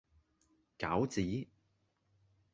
[0.79, 1.47] 餃子